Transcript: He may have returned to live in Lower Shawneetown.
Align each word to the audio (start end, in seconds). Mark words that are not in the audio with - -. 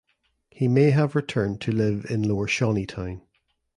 He 0.49 0.67
may 0.67 0.89
have 0.89 1.13
returned 1.13 1.61
to 1.61 1.71
live 1.71 2.09
in 2.09 2.23
Lower 2.23 2.47
Shawneetown. 2.47 3.21